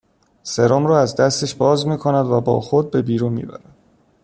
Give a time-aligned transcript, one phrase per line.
[0.43, 3.63] سرُم را از دستش باز میکند و با خود به بیرون میبرد